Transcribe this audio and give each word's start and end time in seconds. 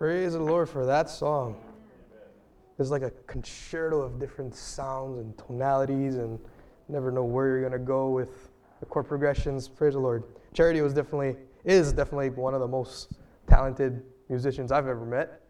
Praise 0.00 0.32
the 0.32 0.40
Lord 0.40 0.66
for 0.66 0.86
that 0.86 1.10
song. 1.10 1.56
It's 2.78 2.88
like 2.88 3.02
a 3.02 3.10
concerto 3.26 4.00
of 4.00 4.18
different 4.18 4.54
sounds 4.54 5.18
and 5.18 5.36
tonalities, 5.36 6.16
and 6.16 6.38
never 6.88 7.10
know 7.10 7.22
where 7.22 7.48
you're 7.48 7.60
going 7.60 7.72
to 7.72 7.78
go 7.78 8.08
with 8.08 8.48
the 8.80 8.86
chord 8.86 9.06
progressions. 9.06 9.68
Praise 9.68 9.92
the 9.92 10.00
Lord. 10.00 10.24
Charity 10.54 10.80
was 10.80 10.94
definitely, 10.94 11.36
is 11.66 11.92
definitely 11.92 12.30
one 12.30 12.54
of 12.54 12.60
the 12.60 12.66
most 12.66 13.12
talented 13.46 14.02
musicians 14.30 14.72
I've 14.72 14.86
ever 14.86 15.04
met. 15.04 15.42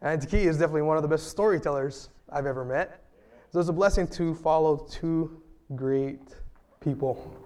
And 0.00 0.22
Taki 0.22 0.38
is 0.38 0.56
definitely 0.56 0.80
one 0.80 0.96
of 0.96 1.02
the 1.02 1.08
best 1.10 1.28
storytellers 1.28 2.08
I've 2.30 2.46
ever 2.46 2.64
met. 2.64 3.04
So 3.50 3.60
it's 3.60 3.68
a 3.68 3.74
blessing 3.74 4.08
to 4.08 4.34
follow 4.36 4.86
two 4.90 5.42
great 5.76 6.34
people 6.80 7.36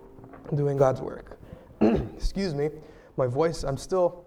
doing 0.54 0.76
God's 0.76 1.00
work. 1.00 1.40
Excuse 1.80 2.54
me, 2.54 2.70
my 3.16 3.26
voice, 3.26 3.64
I'm 3.64 3.76
still 3.76 4.26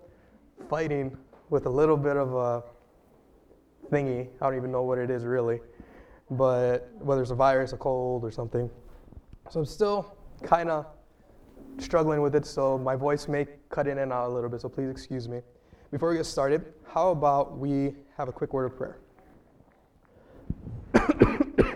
fighting 0.69 1.17
with 1.49 1.65
a 1.65 1.69
little 1.69 1.97
bit 1.97 2.17
of 2.17 2.33
a 2.35 2.63
thingy. 3.91 4.27
I 4.41 4.45
don't 4.45 4.55
even 4.57 4.71
know 4.71 4.83
what 4.83 4.97
it 4.97 5.09
is 5.09 5.25
really, 5.25 5.59
but 6.29 6.91
whether 6.99 7.21
it's 7.21 7.31
a 7.31 7.35
virus, 7.35 7.73
a 7.73 7.77
cold, 7.77 8.23
or 8.23 8.31
something. 8.31 8.69
So 9.49 9.59
I'm 9.61 9.65
still 9.65 10.15
kind 10.43 10.69
of 10.69 10.85
struggling 11.79 12.21
with 12.21 12.35
it, 12.35 12.45
so 12.45 12.77
my 12.77 12.95
voice 12.95 13.27
may 13.27 13.47
cut 13.69 13.87
in 13.87 13.97
and 13.97 14.13
out 14.13 14.27
a 14.27 14.33
little 14.33 14.49
bit, 14.49 14.61
so 14.61 14.69
please 14.69 14.89
excuse 14.89 15.27
me. 15.27 15.41
Before 15.91 16.11
we 16.11 16.17
get 16.17 16.25
started, 16.25 16.65
how 16.87 17.09
about 17.09 17.57
we 17.57 17.95
have 18.15 18.27
a 18.27 18.31
quick 18.31 18.53
word 18.53 18.65
of 18.65 18.77
prayer? 18.77 18.99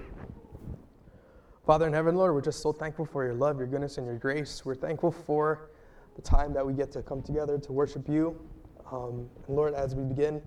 Father 1.65 1.87
in 1.87 1.93
heaven, 1.93 2.15
Lord, 2.15 2.33
we're 2.33 2.41
just 2.41 2.61
so 2.61 2.71
thankful 2.71 3.05
for 3.05 3.23
your 3.23 3.33
love, 3.33 3.57
your 3.57 3.67
goodness, 3.67 3.97
and 3.97 4.05
your 4.05 4.17
grace. 4.17 4.63
We're 4.65 4.75
thankful 4.75 5.11
for 5.11 5.71
the 6.15 6.21
time 6.21 6.53
that 6.53 6.63
we 6.65 6.73
get 6.73 6.91
to 6.91 7.01
come 7.01 7.23
together 7.23 7.57
to 7.57 7.71
worship 7.71 8.07
you. 8.07 8.39
Um, 8.93 9.27
and 9.47 9.55
Lord, 9.55 9.73
as 9.73 9.95
we 9.95 10.03
begin 10.03 10.39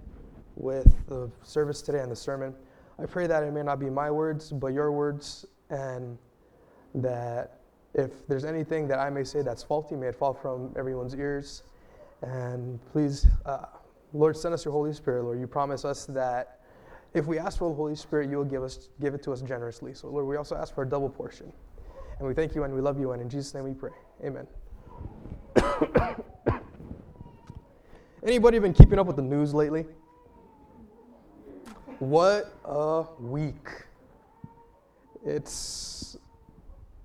with 0.55 0.95
the 1.09 1.29
service 1.43 1.83
today 1.83 1.99
and 1.99 2.11
the 2.11 2.17
sermon, 2.17 2.55
I 2.97 3.05
pray 3.05 3.27
that 3.27 3.43
it 3.43 3.53
may 3.53 3.63
not 3.63 3.81
be 3.81 3.91
my 3.91 4.09
words, 4.09 4.53
but 4.53 4.69
your 4.69 4.93
words, 4.93 5.45
and 5.69 6.17
that 6.95 7.59
if 7.95 8.27
there's 8.29 8.45
anything 8.45 8.87
that 8.87 9.01
I 9.01 9.11
may 9.11 9.25
say 9.25 9.43
that's 9.43 9.65
faulty, 9.65 9.97
may 9.97 10.07
it 10.07 10.15
fall 10.15 10.33
from 10.33 10.73
everyone's 10.79 11.15
ears. 11.17 11.65
And 12.23 12.79
please, 12.93 13.27
uh, 13.45 13.67
Lord, 14.13 14.37
send 14.37 14.55
us 14.55 14.65
your 14.65 14.73
Holy 14.73 14.93
Spirit, 14.93 15.25
Lord. 15.25 15.41
You 15.41 15.49
promise 15.49 15.85
us 15.85 16.07
that 16.07 16.61
if 17.15 17.27
we 17.27 17.41
ask 17.41 17.59
for 17.59 17.69
the 17.69 17.75
Holy 17.75 17.97
Spirit, 17.97 18.31
you 18.31 18.37
will 18.37 18.45
give, 18.45 18.63
us, 18.63 18.91
give 19.01 19.13
it 19.13 19.25
to 19.25 19.33
us 19.33 19.43
generously. 19.43 19.93
So, 19.93 20.09
Lord, 20.09 20.27
we 20.27 20.37
also 20.37 20.55
ask 20.55 20.73
for 20.73 20.83
a 20.83 20.89
double 20.89 21.09
portion. 21.09 21.53
And 22.21 22.29
we 22.29 22.33
thank 22.33 22.55
you 22.55 22.63
and 22.63 22.73
we 22.73 22.81
love 22.81 23.01
you, 23.01 23.11
and 23.11 23.21
in 23.21 23.29
Jesus' 23.29 23.55
name 23.55 23.65
we 23.65 23.75
pray. 23.75 23.91
Amen. 24.25 24.47
Anybody 28.27 28.59
been 28.59 28.73
keeping 28.73 28.99
up 28.99 29.07
with 29.07 29.15
the 29.15 29.23
news 29.23 29.55
lately? 29.55 29.87
What 32.01 32.53
a 32.65 33.05
week. 33.21 33.69
It's, 35.25 36.17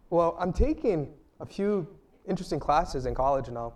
well, 0.09 0.35
I'm 0.39 0.51
taking 0.51 1.13
a 1.39 1.45
few 1.45 1.87
interesting 2.27 2.59
classes 2.59 3.05
in 3.05 3.13
college 3.13 3.49
now. 3.49 3.71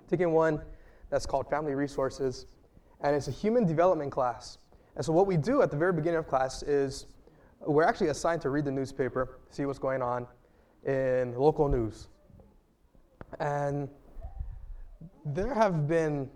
I'm 0.00 0.06
taking 0.08 0.32
one 0.32 0.60
that's 1.08 1.24
called 1.24 1.48
Family 1.48 1.76
Resources, 1.76 2.46
and 3.00 3.14
it's 3.14 3.28
a 3.28 3.32
human 3.32 3.64
development 3.64 4.10
class. 4.10 4.58
And 4.96 5.04
so, 5.04 5.12
what 5.12 5.28
we 5.28 5.36
do 5.36 5.62
at 5.62 5.70
the 5.70 5.76
very 5.76 5.92
beginning 5.92 6.18
of 6.18 6.26
class 6.26 6.64
is 6.64 7.06
we're 7.60 7.84
actually 7.84 8.08
assigned 8.08 8.42
to 8.42 8.50
read 8.50 8.64
the 8.64 8.72
newspaper, 8.72 9.38
see 9.50 9.66
what's 9.66 9.78
going 9.78 10.02
on 10.02 10.26
in 10.84 11.32
local 11.38 11.68
news. 11.68 12.08
And 13.38 13.88
there 15.24 15.54
have 15.54 15.86
been 15.86 16.28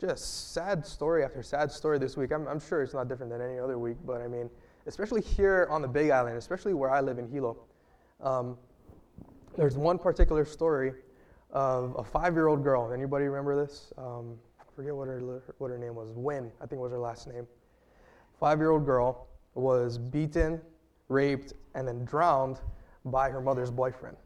just 0.00 0.52
sad 0.52 0.86
story 0.86 1.24
after 1.24 1.42
sad 1.42 1.70
story 1.70 1.98
this 1.98 2.16
week. 2.16 2.32
I'm, 2.32 2.48
I'm, 2.48 2.58
sure 2.58 2.82
it's 2.82 2.94
not 2.94 3.08
different 3.08 3.30
than 3.30 3.42
any 3.42 3.58
other 3.58 3.78
week, 3.78 3.98
but 4.06 4.22
I 4.22 4.28
mean, 4.28 4.48
especially 4.86 5.20
here 5.20 5.68
on 5.70 5.82
the 5.82 5.88
Big 5.88 6.10
Island, 6.10 6.38
especially 6.38 6.72
where 6.72 6.90
I 6.90 7.00
live 7.00 7.18
in 7.18 7.30
Hilo, 7.30 7.58
um, 8.22 8.56
there's 9.56 9.76
one 9.76 9.98
particular 9.98 10.44
story 10.44 10.92
of 11.52 11.94
a 11.98 12.04
five-year-old 12.04 12.62
girl. 12.62 12.92
Anybody 12.92 13.26
remember 13.26 13.60
this? 13.60 13.92
Um, 13.98 14.38
I 14.58 14.64
forget 14.74 14.94
what 14.94 15.08
her 15.08 15.42
what 15.58 15.70
her 15.70 15.78
name 15.78 15.94
was. 15.94 16.10
Win, 16.14 16.50
I 16.62 16.66
think 16.66 16.80
was 16.80 16.92
her 16.92 16.98
last 16.98 17.26
name. 17.26 17.46
Five-year-old 18.38 18.86
girl 18.86 19.26
was 19.54 19.98
beaten, 19.98 20.60
raped, 21.08 21.52
and 21.74 21.86
then 21.86 22.04
drowned 22.04 22.60
by 23.04 23.28
her 23.28 23.40
mother's 23.40 23.70
boyfriend. 23.70 24.16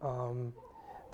Um, 0.00 0.52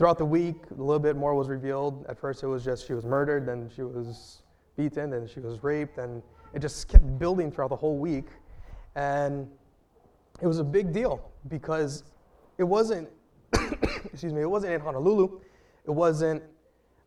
Throughout 0.02 0.18
the 0.18 0.24
week, 0.24 0.56
a 0.76 0.82
little 0.82 0.98
bit 0.98 1.14
more 1.14 1.32
was 1.32 1.48
revealed. 1.48 2.04
At 2.08 2.18
first, 2.18 2.42
it 2.42 2.48
was 2.48 2.64
just 2.64 2.88
she 2.88 2.92
was 2.92 3.04
murdered, 3.04 3.46
then 3.46 3.70
she 3.72 3.82
was 3.82 4.42
beaten, 4.76 5.10
then 5.10 5.28
she 5.28 5.38
was 5.38 5.62
raped, 5.62 5.98
and 5.98 6.24
it 6.52 6.58
just 6.58 6.88
kept 6.88 7.20
building 7.20 7.52
throughout 7.52 7.68
the 7.68 7.76
whole 7.76 7.96
week. 7.98 8.26
And 8.96 9.48
it 10.40 10.48
was 10.48 10.58
a 10.58 10.64
big 10.64 10.92
deal 10.92 11.30
because 11.46 12.02
it 12.58 12.64
wasn't, 12.64 13.10
excuse 14.04 14.32
me, 14.32 14.40
it 14.40 14.50
wasn't 14.50 14.72
in 14.72 14.80
Honolulu, 14.80 15.40
it 15.84 15.92
wasn't 15.92 16.42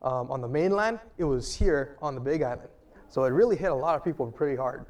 um, 0.01 0.31
on 0.31 0.39
the 0.39 0.47
mainland, 0.47 1.01
it 1.17 1.25
was 1.25 1.53
here 1.53 1.97
on 2.01 2.15
the 2.15 2.21
Big 2.21 2.43
Island. 2.43 2.69
So 3.09 3.25
it 3.25 3.31
really 3.31 3.57
hit 3.57 3.71
a 3.71 3.75
lot 3.75 3.97
of 3.97 4.05
people 4.05 4.31
pretty 4.31 4.55
hard. 4.55 4.85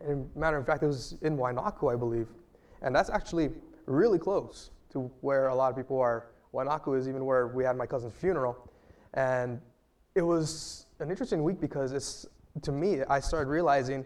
And 0.00 0.28
matter 0.36 0.58
of 0.58 0.66
fact, 0.66 0.82
it 0.82 0.86
was 0.86 1.16
in 1.22 1.38
Wainaku, 1.38 1.90
I 1.90 1.96
believe. 1.96 2.28
And 2.82 2.94
that's 2.94 3.08
actually 3.08 3.52
really 3.86 4.18
close 4.18 4.70
to 4.90 5.10
where 5.22 5.48
a 5.48 5.54
lot 5.54 5.70
of 5.70 5.76
people 5.78 5.98
are 5.98 6.26
Wainaku 6.56 6.98
is 6.98 7.08
even 7.08 7.24
where 7.24 7.48
we 7.48 7.64
had 7.64 7.76
my 7.76 7.86
cousin's 7.86 8.14
funeral. 8.14 8.56
And 9.14 9.60
it 10.14 10.22
was 10.22 10.86
an 11.00 11.10
interesting 11.10 11.42
week 11.42 11.60
because 11.60 11.92
it's, 11.92 12.26
to 12.62 12.72
me, 12.72 13.02
I 13.02 13.20
started 13.20 13.50
realizing 13.50 14.04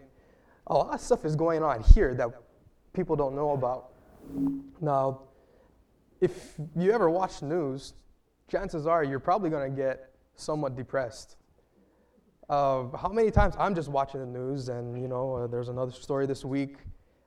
a 0.67 0.73
lot 0.73 0.93
of 0.93 0.99
stuff 1.01 1.23
is 1.25 1.35
going 1.35 1.63
on 1.63 1.81
here 1.95 2.13
that 2.15 2.29
people 2.93 3.15
don't 3.15 3.35
know 3.35 3.51
about. 3.51 3.91
Now, 4.81 5.21
if 6.19 6.55
you 6.75 6.91
ever 6.91 7.09
watch 7.09 7.41
news, 7.41 7.93
chances 8.49 8.85
are 8.85 9.03
you're 9.03 9.19
probably 9.19 9.49
going 9.49 9.71
to 9.71 9.75
get 9.75 10.11
somewhat 10.35 10.75
depressed. 10.75 11.37
Uh, 12.49 12.85
how 12.97 13.07
many 13.09 13.31
times 13.31 13.55
I'm 13.57 13.73
just 13.73 13.87
watching 13.87 14.19
the 14.19 14.25
news, 14.25 14.67
and 14.67 15.01
you 15.01 15.07
know, 15.07 15.35
uh, 15.35 15.47
there's 15.47 15.69
another 15.69 15.93
story 15.93 16.25
this 16.25 16.43
week. 16.43 16.75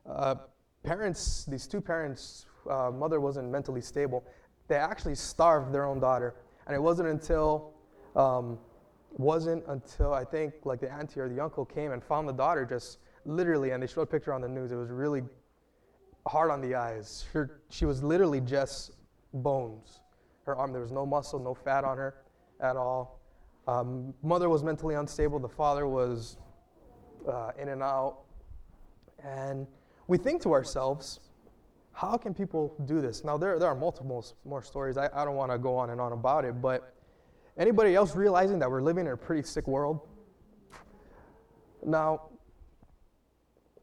Uh, 0.07 0.35
parents, 0.83 1.47
these 1.47 1.67
two 1.67 1.81
parents, 1.81 2.45
uh, 2.71 2.91
mother 2.91 3.21
wasn't 3.21 3.51
mentally 3.51 3.81
stable 3.81 4.25
they 4.69 4.77
actually 4.77 5.15
starved 5.15 5.73
their 5.73 5.85
own 5.85 6.01
daughter. 6.01 6.35
And 6.67 6.75
it 6.75 6.81
wasn't 6.81 7.09
until, 7.09 7.73
um, 8.17 8.59
wasn't 9.13 9.65
until 9.69 10.13
I 10.13 10.25
think 10.25 10.55
like 10.65 10.81
the 10.81 10.91
auntie 10.91 11.21
or 11.21 11.29
the 11.29 11.41
uncle 11.41 11.65
came 11.65 11.93
and 11.93 12.03
found 12.03 12.29
the 12.29 12.33
daughter 12.33 12.65
just 12.65 12.99
literally, 13.25 13.71
and 13.71 13.83
they 13.83 13.87
showed 13.87 14.03
a 14.03 14.07
picture 14.07 14.33
on 14.33 14.41
the 14.41 14.49
news. 14.49 14.73
It 14.73 14.77
was 14.77 14.91
really 14.91 15.23
hard 16.27 16.51
on 16.51 16.61
the 16.61 16.75
eyes. 16.75 17.27
Her, 17.33 17.61
she 17.69 17.85
was 17.85 18.03
literally 18.03 18.41
just 18.41 18.93
bones. 19.33 20.01
Her 20.45 20.57
arm, 20.57 20.73
there 20.73 20.81
was 20.81 20.93
no 20.93 21.07
muscle, 21.07 21.39
no 21.39 21.55
fat 21.55 21.85
on 21.85 21.97
her 21.97 22.15
at 22.61 22.77
all. 22.77 23.21
Um, 23.67 24.13
mother 24.23 24.49
was 24.49 24.63
mentally 24.63 24.95
unstable. 24.95 25.39
The 25.39 25.49
father 25.49 25.87
was 25.87 26.37
uh, 27.29 27.53
in 27.61 27.69
and 27.69 27.83
out. 27.83 28.19
And 29.23 29.67
we 30.07 30.19
think 30.19 30.43
to 30.43 30.53
ourselves, 30.53 31.21
how 31.95 32.17
can 32.17 32.35
people 32.35 32.75
do 32.87 33.01
this? 33.01 33.23
Now, 33.25 33.39
there, 33.39 33.59
there 33.59 33.69
are 33.69 33.75
multiple 33.75 34.25
more 34.45 34.63
stories. 34.63 34.97
I, 34.97 35.09
I 35.15 35.25
don't 35.25 35.37
want 35.37 35.53
to 35.53 35.59
go 35.59 35.77
on 35.77 35.91
and 35.91 36.01
on 36.01 36.13
about 36.13 36.45
it, 36.45 36.61
but 36.61 36.93
anybody 37.57 37.95
else 37.95 38.17
realizing 38.17 38.59
that 38.59 38.71
we're 38.71 38.83
living 38.83 39.07
in 39.07 39.13
a 39.13 39.17
pretty 39.17 39.45
sick 39.45 39.69
world? 39.69 40.01
Now, 41.87 42.23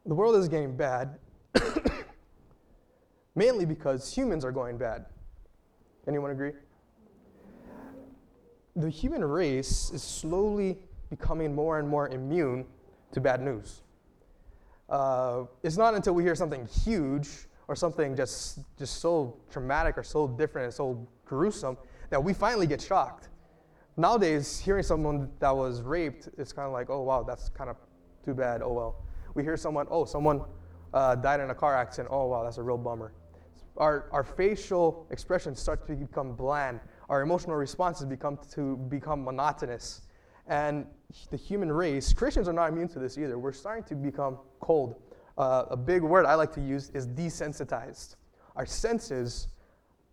the 0.05 0.13
world 0.13 0.35
is 0.35 0.49
getting 0.49 0.75
bad 0.75 1.19
mainly 3.35 3.65
because 3.65 4.13
humans 4.13 4.43
are 4.43 4.51
going 4.51 4.77
bad. 4.77 5.05
Anyone 6.05 6.31
agree? 6.31 6.51
The 8.75 8.89
human 8.89 9.23
race 9.23 9.89
is 9.93 10.03
slowly 10.03 10.79
becoming 11.09 11.55
more 11.55 11.79
and 11.79 11.87
more 11.87 12.09
immune 12.09 12.65
to 13.13 13.21
bad 13.21 13.41
news. 13.41 13.83
Uh, 14.89 15.45
it's 15.63 15.77
not 15.77 15.93
until 15.93 16.13
we 16.13 16.23
hear 16.23 16.35
something 16.35 16.65
huge 16.83 17.47
or 17.71 17.75
something 17.75 18.17
just, 18.17 18.59
just 18.77 18.99
so 18.99 19.37
traumatic 19.49 19.97
or 19.97 20.03
so 20.03 20.27
different 20.27 20.65
and 20.65 20.73
so 20.73 21.07
gruesome 21.23 21.77
that 22.09 22.21
we 22.21 22.33
finally 22.33 22.67
get 22.67 22.81
shocked. 22.81 23.29
Nowadays, 23.95 24.59
hearing 24.59 24.83
someone 24.83 25.29
that 25.39 25.55
was 25.55 25.81
raped, 25.81 26.27
it's 26.37 26.51
kind 26.51 26.65
of 26.65 26.73
like, 26.73 26.89
oh, 26.89 27.01
wow, 27.03 27.23
that's 27.23 27.47
kind 27.47 27.69
of 27.69 27.77
too 28.25 28.33
bad. 28.33 28.61
Oh, 28.61 28.73
well. 28.73 29.05
We 29.35 29.43
hear 29.43 29.55
someone, 29.55 29.87
oh, 29.89 30.03
someone 30.03 30.41
uh, 30.93 31.15
died 31.15 31.39
in 31.39 31.49
a 31.49 31.55
car 31.55 31.73
accident. 31.73 32.09
Oh, 32.11 32.25
wow, 32.25 32.43
that's 32.43 32.57
a 32.57 32.61
real 32.61 32.77
bummer. 32.77 33.13
Our, 33.77 34.09
our 34.11 34.25
facial 34.25 35.07
expressions 35.09 35.57
start 35.61 35.87
to 35.87 35.93
become 35.93 36.33
bland. 36.35 36.81
Our 37.07 37.21
emotional 37.21 37.55
responses 37.55 38.05
become 38.05 38.37
to 38.53 38.75
become 38.75 39.23
monotonous. 39.23 40.01
And 40.45 40.85
the 41.29 41.37
human 41.37 41.71
race, 41.71 42.11
Christians 42.11 42.49
are 42.49 42.53
not 42.53 42.67
immune 42.67 42.89
to 42.89 42.99
this 42.99 43.17
either. 43.17 43.39
We're 43.39 43.53
starting 43.53 43.85
to 43.85 43.95
become 43.95 44.39
cold 44.59 44.95
uh, 45.37 45.65
a 45.69 45.77
big 45.77 46.01
word 46.01 46.25
I 46.25 46.35
like 46.35 46.51
to 46.53 46.61
use 46.61 46.89
is 46.93 47.07
desensitized. 47.07 48.15
Our 48.55 48.65
senses 48.65 49.47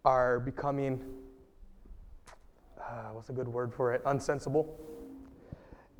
are 0.05 0.41
becoming, 0.41 1.03
uh, 2.81 3.11
what's 3.13 3.29
a 3.29 3.33
good 3.33 3.49
word 3.49 3.75
for 3.75 3.93
it? 3.93 4.03
Unsensible. 4.05 4.69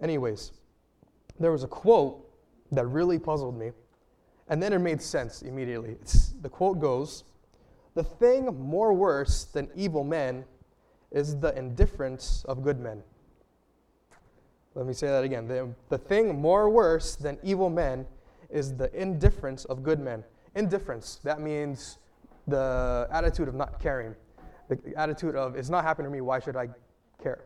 Anyways, 0.01 0.53
there 1.41 1.53
was 1.53 1.65
a 1.65 1.69
quote 1.69 2.25
that 2.73 2.87
really 2.87 3.19
puzzled 3.19 3.59
me, 3.59 3.73
and 4.49 4.63
then 4.63 4.73
it 4.73 4.79
made 4.79 5.03
sense 5.03 5.43
immediately. 5.43 5.97
It's, 6.01 6.31
the 6.41 6.49
quote 6.49 6.81
goes 6.81 7.25
The 7.95 8.05
thing 8.05 8.47
more 8.59 8.95
worse 8.95 9.45
than 9.45 9.69
evil 9.75 10.05
men 10.05 10.45
is 11.11 11.39
the 11.39 11.57
indifference 11.57 12.45
of 12.47 12.63
good 12.63 12.79
men. 12.79 13.03
Let 14.75 14.87
me 14.87 14.93
say 14.93 15.09
that 15.09 15.25
again. 15.25 15.49
The, 15.49 15.75
the 15.89 15.99
thing 15.99 16.41
more 16.41 16.71
worse 16.71 17.17
than 17.17 17.39
evil 17.43 17.71
men 17.71 18.07
is 18.51 18.77
the 18.77 18.93
indifference 18.99 19.65
of 19.67 19.83
good 19.83 20.01
men. 20.01 20.25
Indifference, 20.55 21.21
that 21.25 21.41
means 21.41 21.99
the 22.47 23.07
attitude 23.11 23.49
of 23.49 23.55
not 23.55 23.81
caring, 23.81 24.15
the 24.69 24.79
attitude 24.97 25.37
of, 25.37 25.57
it's 25.57 25.69
not 25.69 25.85
happening 25.85 26.11
to 26.11 26.13
me, 26.13 26.21
why 26.21 26.41
should 26.41 26.57
I 26.57 26.69
care? 27.23 27.45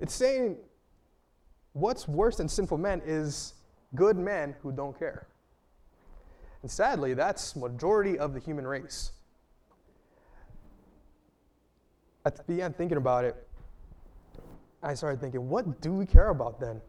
It's 0.00 0.14
saying 0.14 0.56
what's 1.72 2.08
worse 2.08 2.36
than 2.36 2.48
sinful 2.48 2.78
men 2.78 3.00
is 3.04 3.54
good 3.94 4.16
men 4.16 4.56
who 4.62 4.72
don't 4.72 4.98
care. 4.98 5.28
And 6.62 6.70
sadly, 6.70 7.14
that's 7.14 7.54
majority 7.54 8.18
of 8.18 8.34
the 8.34 8.40
human 8.40 8.66
race. 8.66 9.12
I 12.26 12.30
began 12.46 12.72
thinking 12.72 12.96
about 12.96 13.24
it. 13.24 13.36
I 14.82 14.94
started 14.94 15.20
thinking, 15.20 15.48
what 15.48 15.80
do 15.80 15.92
we 15.92 16.06
care 16.06 16.30
about 16.30 16.58
then? 16.58 16.80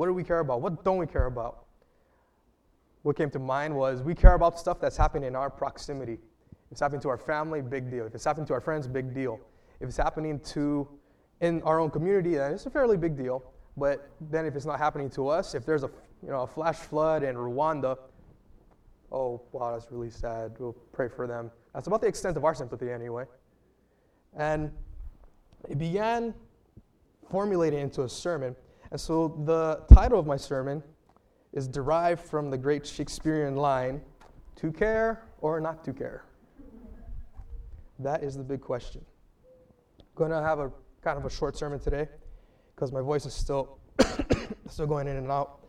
What 0.00 0.06
do 0.06 0.14
we 0.14 0.24
care 0.24 0.38
about? 0.38 0.62
What 0.62 0.82
don't 0.82 0.96
we 0.96 1.06
care 1.06 1.26
about? 1.26 1.66
What 3.02 3.18
came 3.18 3.28
to 3.32 3.38
mind 3.38 3.76
was 3.76 4.02
we 4.02 4.14
care 4.14 4.32
about 4.32 4.58
stuff 4.58 4.80
that's 4.80 4.96
happening 4.96 5.28
in 5.28 5.36
our 5.36 5.50
proximity. 5.50 6.14
If 6.14 6.70
it's 6.70 6.80
happening 6.80 7.02
to 7.02 7.10
our 7.10 7.18
family, 7.18 7.60
big 7.60 7.90
deal. 7.90 8.06
If 8.06 8.14
it's 8.14 8.24
happening 8.24 8.46
to 8.46 8.54
our 8.54 8.62
friends, 8.62 8.88
big 8.88 9.12
deal. 9.12 9.38
If 9.78 9.88
it's 9.88 9.98
happening 9.98 10.40
to 10.54 10.88
in 11.42 11.62
our 11.64 11.78
own 11.80 11.90
community, 11.90 12.36
then 12.36 12.54
it's 12.54 12.64
a 12.64 12.70
fairly 12.70 12.96
big 12.96 13.14
deal. 13.14 13.44
But 13.76 14.10
then 14.22 14.46
if 14.46 14.56
it's 14.56 14.64
not 14.64 14.78
happening 14.78 15.10
to 15.10 15.28
us, 15.28 15.54
if 15.54 15.66
there's 15.66 15.82
a 15.82 15.90
you 16.22 16.30
know 16.30 16.44
a 16.44 16.46
flash 16.46 16.76
flood 16.76 17.22
in 17.22 17.36
Rwanda, 17.36 17.98
oh 19.12 19.42
wow, 19.52 19.72
that's 19.72 19.92
really 19.92 20.08
sad. 20.08 20.52
We'll 20.58 20.78
pray 20.92 21.08
for 21.14 21.26
them. 21.26 21.50
That's 21.74 21.88
about 21.88 22.00
the 22.00 22.08
extent 22.08 22.38
of 22.38 22.46
our 22.46 22.54
sympathy 22.54 22.90
anyway. 22.90 23.26
And 24.34 24.72
it 25.68 25.76
began 25.76 26.32
formulating 27.28 27.80
into 27.80 28.04
a 28.04 28.08
sermon. 28.08 28.56
And 28.90 29.00
so 29.00 29.40
the 29.44 29.82
title 29.94 30.18
of 30.18 30.26
my 30.26 30.36
sermon 30.36 30.82
is 31.52 31.68
derived 31.68 32.22
from 32.22 32.50
the 32.50 32.58
great 32.58 32.86
Shakespearean 32.86 33.56
line, 33.56 34.00
to 34.56 34.70
care 34.70 35.22
or 35.40 35.60
not 35.60 35.84
to 35.84 35.92
care? 35.92 36.24
That 37.98 38.22
is 38.22 38.36
the 38.36 38.42
big 38.42 38.60
question. 38.60 39.02
I'm 39.98 40.06
going 40.14 40.30
to 40.30 40.42
have 40.42 40.58
a 40.58 40.70
kind 41.02 41.18
of 41.18 41.24
a 41.24 41.30
short 41.30 41.56
sermon 41.56 41.78
today 41.80 42.08
because 42.74 42.92
my 42.92 43.00
voice 43.00 43.26
is 43.26 43.34
still 43.34 43.78
still 44.68 44.86
going 44.86 45.08
in 45.08 45.16
and 45.16 45.30
out. 45.30 45.60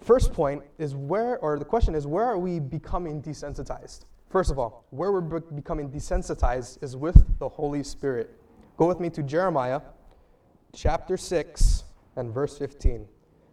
First 0.00 0.32
point 0.32 0.62
is 0.78 0.94
where 0.94 1.38
or 1.38 1.58
the 1.58 1.64
question 1.64 1.94
is 1.94 2.06
where 2.06 2.24
are 2.24 2.38
we 2.38 2.58
becoming 2.58 3.22
desensitized? 3.22 4.04
First 4.30 4.50
of 4.50 4.58
all, 4.58 4.86
where 4.90 5.12
we're 5.12 5.40
becoming 5.40 5.90
desensitized 5.90 6.82
is 6.82 6.96
with 6.96 7.38
the 7.38 7.48
Holy 7.48 7.82
Spirit. 7.82 8.30
Go 8.76 8.86
with 8.86 8.98
me 8.98 9.10
to 9.10 9.22
Jeremiah 9.22 9.80
chapter 10.74 11.16
6 11.16 11.81
and 12.16 12.32
verse 12.32 12.58
15. 12.58 13.06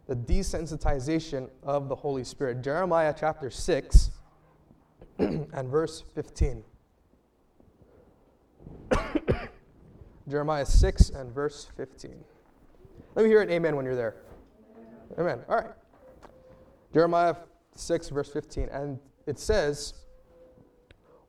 The 0.08 0.16
desensitization 0.16 1.50
of 1.64 1.88
the 1.90 1.96
Holy 1.96 2.24
Spirit. 2.24 2.62
Jeremiah 2.64 3.14
chapter 3.18 3.50
6 3.50 4.12
and 5.20 5.70
verse 5.70 6.04
15. 6.16 6.64
Jeremiah 10.28 10.66
6 10.66 11.10
and 11.10 11.32
verse 11.32 11.68
15. 11.78 12.16
Let 13.16 13.24
me 13.24 13.30
hear 13.30 13.42
an 13.42 13.50
amen 13.50 13.76
when 13.76 13.86
you're 13.86 13.96
there. 13.96 14.16
Amen. 15.18 15.42
All 15.50 15.58
right. 15.58 15.72
Jeremiah 16.94 17.36
6, 17.76 18.10
verse 18.10 18.30
15. 18.30 18.70
And 18.70 19.00
it 19.26 19.40
says, 19.40 19.94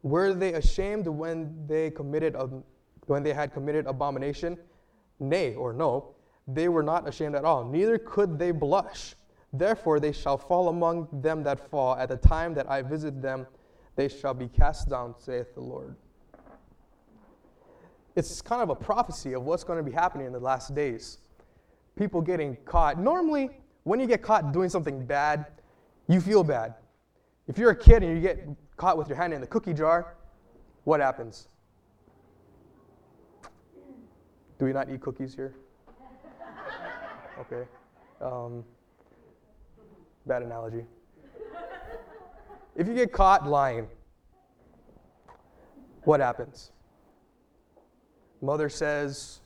were 0.03 0.33
they 0.33 0.55
ashamed 0.55 1.07
when 1.07 1.67
they 1.67 1.91
committed 1.91 2.37
when 3.07 3.23
they 3.23 3.33
had 3.33 3.53
committed 3.53 3.87
abomination? 3.87 4.59
Nay, 5.19 5.55
or 5.55 5.73
no, 5.73 6.15
they 6.55 6.69
were 6.69 6.83
not 6.83 7.09
ashamed 7.09 7.35
at 7.35 7.45
all. 7.45 7.65
Neither 7.65 7.99
could 7.99 8.39
they 8.39 8.51
blush. 8.51 9.15
Therefore 9.53 10.01
they 10.01 10.13
shall 10.13 10.39
fall 10.39 10.69
among 10.69 11.09
them 11.13 11.43
that 11.45 11.71
fall. 11.71 11.97
At 11.97 12.09
the 12.09 12.17
time 12.17 12.55
that 12.55 12.71
I 12.71 12.83
visit 12.83 13.21
them, 13.21 13.47
they 13.97 14.09
shall 14.09 14.35
be 14.35 14.49
cast 14.49 14.89
down, 14.89 15.15
saith 15.19 15.55
the 15.55 15.61
Lord. 15.61 15.97
It's 18.17 18.41
kind 18.43 18.63
of 18.63 18.71
a 18.71 18.75
prophecy 18.75 19.35
of 19.35 19.45
what's 19.45 19.65
going 19.65 19.79
to 19.79 19.83
be 19.83 19.95
happening 19.95 20.27
in 20.27 20.33
the 20.33 20.41
last 20.41 20.75
days. 20.75 21.19
People 21.97 22.21
getting 22.21 22.57
caught. 22.65 22.99
Normally, 22.99 23.51
when 23.85 24.01
you 24.01 24.07
get 24.07 24.23
caught 24.23 24.53
doing 24.53 24.69
something 24.69 25.05
bad, 25.05 25.47
you 26.09 26.21
feel 26.21 26.45
bad. 26.45 26.75
If 27.47 27.59
you're 27.59 27.71
a 27.71 27.77
kid 27.77 28.03
and 28.03 28.15
you 28.15 28.21
get 28.21 28.47
caught 28.77 28.97
with 28.97 29.09
your 29.09 29.17
hand 29.17 29.33
in 29.33 29.41
the 29.41 29.47
cookie 29.47 29.75
jar, 29.75 30.15
what 30.85 31.01
happens? 31.01 31.49
Do 34.59 34.67
we 34.67 34.73
not 34.73 34.91
eat 34.91 35.01
cookies 35.01 35.35
here? 35.35 35.55
Okay. 37.41 37.67
Um, 38.21 38.65
bad 40.27 40.43
analogy. 40.43 40.85
If 42.77 42.87
you 42.87 42.95
get 42.95 43.13
caught 43.13 43.47
lying, 43.47 43.89
what 46.05 46.21
happens? 46.21 46.71
Mother 48.43 48.69
says, 48.69 49.41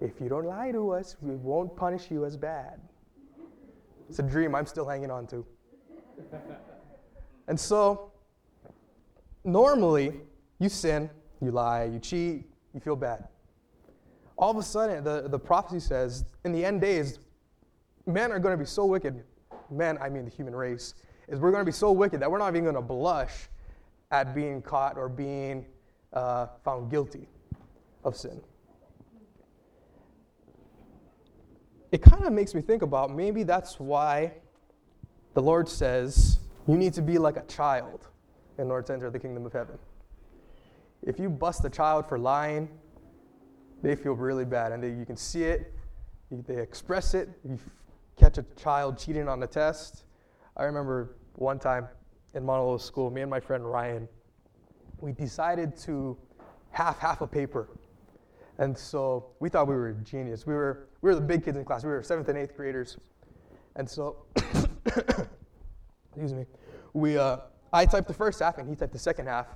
if 0.00 0.20
you 0.20 0.28
don't 0.28 0.44
lie 0.44 0.72
to 0.72 0.90
us, 0.90 1.16
we 1.22 1.36
won't 1.36 1.74
punish 1.74 2.10
you 2.10 2.24
as 2.26 2.36
bad. 2.36 2.80
It's 4.08 4.18
a 4.18 4.22
dream 4.22 4.54
I'm 4.54 4.66
still 4.66 4.86
hanging 4.86 5.10
on 5.10 5.26
to. 5.28 5.46
and 7.48 7.58
so, 7.58 8.12
normally 9.42 10.20
you 10.58 10.68
sin, 10.68 11.08
you 11.40 11.50
lie, 11.50 11.84
you 11.84 11.98
cheat, 11.98 12.44
you 12.74 12.80
feel 12.80 12.96
bad. 12.96 13.26
All 14.42 14.50
of 14.50 14.56
a 14.56 14.62
sudden, 14.64 15.04
the, 15.04 15.28
the 15.28 15.38
prophecy 15.38 15.78
says, 15.78 16.24
in 16.44 16.50
the 16.50 16.64
end 16.64 16.80
days, 16.80 17.20
men 18.06 18.32
are 18.32 18.40
going 18.40 18.52
to 18.52 18.58
be 18.58 18.66
so 18.66 18.84
wicked, 18.84 19.22
men, 19.70 19.96
I 20.02 20.08
mean 20.08 20.24
the 20.24 20.32
human 20.32 20.52
race, 20.52 20.94
is 21.28 21.38
we're 21.38 21.52
going 21.52 21.60
to 21.60 21.64
be 21.64 21.70
so 21.70 21.92
wicked 21.92 22.18
that 22.18 22.28
we're 22.28 22.38
not 22.38 22.48
even 22.48 22.64
going 22.64 22.74
to 22.74 22.82
blush 22.82 23.32
at 24.10 24.34
being 24.34 24.60
caught 24.60 24.98
or 24.98 25.08
being 25.08 25.64
uh, 26.12 26.48
found 26.64 26.90
guilty 26.90 27.28
of 28.02 28.16
sin. 28.16 28.40
It 31.92 32.02
kind 32.02 32.24
of 32.24 32.32
makes 32.32 32.52
me 32.52 32.62
think 32.62 32.82
about 32.82 33.14
maybe 33.14 33.44
that's 33.44 33.78
why 33.78 34.32
the 35.34 35.40
Lord 35.40 35.68
says 35.68 36.40
you 36.66 36.76
need 36.76 36.94
to 36.94 37.02
be 37.02 37.16
like 37.16 37.36
a 37.36 37.44
child 37.44 38.08
in 38.58 38.72
order 38.72 38.88
to 38.88 38.92
enter 38.92 39.08
the 39.08 39.20
kingdom 39.20 39.46
of 39.46 39.52
heaven. 39.52 39.78
If 41.00 41.20
you 41.20 41.30
bust 41.30 41.64
a 41.64 41.70
child 41.70 42.08
for 42.08 42.18
lying, 42.18 42.68
they 43.82 43.96
feel 43.96 44.12
really 44.12 44.44
bad, 44.44 44.72
and 44.72 44.82
they, 44.82 44.90
you 44.90 45.04
can 45.04 45.16
see 45.16 45.44
it. 45.44 45.72
They 46.30 46.56
express 46.56 47.14
it. 47.14 47.28
You 47.44 47.58
catch 48.16 48.38
a 48.38 48.44
child 48.56 48.98
cheating 48.98 49.28
on 49.28 49.40
the 49.40 49.46
test. 49.46 50.04
I 50.56 50.64
remember 50.64 51.16
one 51.34 51.58
time 51.58 51.88
in 52.34 52.44
Monolo 52.44 52.80
school, 52.80 53.10
me 53.10 53.20
and 53.20 53.30
my 53.30 53.40
friend 53.40 53.64
Ryan, 53.70 54.08
we 55.00 55.12
decided 55.12 55.76
to 55.78 56.16
half 56.70 56.98
half 56.98 57.20
a 57.20 57.26
paper. 57.26 57.68
And 58.58 58.76
so 58.76 59.26
we 59.40 59.48
thought 59.48 59.66
we 59.66 59.74
were 59.74 59.92
genius. 60.04 60.46
We 60.46 60.54
were, 60.54 60.88
we 61.00 61.10
were 61.10 61.14
the 61.14 61.20
big 61.20 61.44
kids 61.44 61.56
in 61.56 61.64
class. 61.64 61.84
We 61.84 61.90
were 61.90 62.02
seventh 62.02 62.28
and 62.28 62.38
eighth 62.38 62.56
graders. 62.56 62.96
And 63.76 63.88
so, 63.88 64.24
excuse 64.86 66.32
me, 66.32 66.46
we, 66.92 67.16
uh, 67.16 67.38
I 67.72 67.86
typed 67.86 68.08
the 68.08 68.14
first 68.14 68.40
half 68.40 68.58
and 68.58 68.68
he 68.68 68.76
typed 68.76 68.92
the 68.92 68.98
second 68.98 69.26
half. 69.26 69.46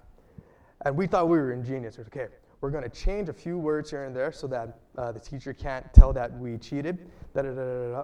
And 0.85 0.97
we 0.97 1.07
thought 1.07 1.29
we 1.29 1.39
were 1.39 1.53
ingenious. 1.53 1.99
Okay, 1.99 2.27
we're 2.61 2.71
going 2.71 2.85
to 2.85 2.91
change 2.91 3.29
a 3.29 3.33
few 3.33 3.59
words 3.59 3.91
here 3.91 4.05
and 4.05 4.15
there 4.15 4.33
so 4.33 4.47
that 4.47 4.79
uh, 4.97 5.13
the 5.13 5.21
teacher 5.21 5.53
can't 5.53 5.93
tell 5.93 6.13
that 6.13 6.37
we 6.39 6.59
cheated. 6.59 7.11
Da, 7.35 7.43
da, 7.43 7.51
da, 7.51 7.55
da, 7.55 7.91
da. 7.93 8.03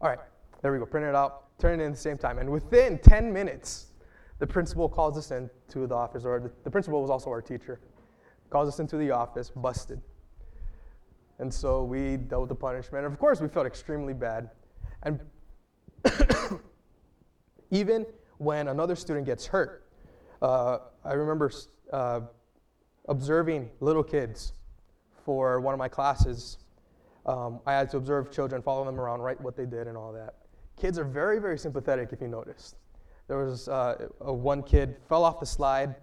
All 0.00 0.08
right, 0.08 0.18
there 0.62 0.72
we 0.72 0.78
go. 0.78 0.86
Print 0.86 1.06
it 1.06 1.14
out, 1.14 1.58
turn 1.58 1.80
it 1.80 1.82
in 1.82 1.90
at 1.90 1.94
the 1.94 2.00
same 2.00 2.16
time. 2.16 2.38
And 2.38 2.50
within 2.50 2.98
10 2.98 3.32
minutes, 3.32 3.88
the 4.38 4.46
principal 4.46 4.88
calls 4.88 5.18
us 5.18 5.30
into 5.30 5.86
the 5.86 5.94
office, 5.94 6.24
or 6.24 6.40
the, 6.40 6.50
the 6.64 6.70
principal 6.70 7.00
was 7.00 7.10
also 7.10 7.30
our 7.30 7.42
teacher, 7.42 7.80
calls 8.48 8.68
us 8.68 8.80
into 8.80 8.96
the 8.96 9.10
office, 9.10 9.50
busted. 9.50 10.00
And 11.38 11.52
so 11.52 11.84
we 11.84 12.16
dealt 12.16 12.42
with 12.42 12.48
the 12.50 12.54
punishment. 12.54 13.06
Of 13.06 13.18
course, 13.18 13.40
we 13.40 13.48
felt 13.48 13.66
extremely 13.66 14.14
bad. 14.14 14.50
And 15.02 15.20
even 17.70 18.06
when 18.40 18.68
another 18.68 18.96
student 18.96 19.26
gets 19.26 19.46
hurt. 19.46 19.86
Uh, 20.40 20.78
I 21.04 21.12
remember 21.12 21.52
uh, 21.92 22.20
observing 23.10 23.68
little 23.80 24.04
kids 24.04 24.54
for 25.24 25.60
one 25.60 25.74
of 25.74 25.78
my 25.78 25.88
classes. 25.88 26.58
Um, 27.26 27.60
I 27.66 27.72
had 27.72 27.90
to 27.90 27.98
observe 27.98 28.30
children, 28.30 28.62
follow 28.62 28.84
them 28.84 28.98
around, 28.98 29.20
write 29.20 29.40
what 29.40 29.56
they 29.56 29.66
did, 29.66 29.88
and 29.88 29.96
all 29.96 30.12
that. 30.12 30.36
Kids 30.80 30.98
are 30.98 31.04
very, 31.04 31.38
very 31.38 31.58
sympathetic, 31.58 32.08
if 32.12 32.20
you 32.22 32.28
noticed. 32.28 32.76
There 33.28 33.44
was 33.44 33.68
uh, 33.68 34.08
a 34.20 34.32
one 34.32 34.62
kid 34.62 34.96
fell 35.08 35.24
off 35.24 35.40
the 35.40 35.46
slide, 35.46 35.96